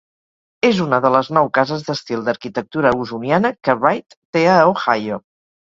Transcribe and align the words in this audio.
És 0.69 0.79
una 0.85 0.99
de 1.05 1.11
les 1.15 1.29
nou 1.37 1.49
cases 1.57 1.85
d'estil 1.91 2.25
d'arquitectura 2.31 2.95
usoniana 3.03 3.55
que 3.65 3.79
Wright 3.85 4.21
té 4.39 4.45
a 4.59 4.59
Ohio. 4.75 5.25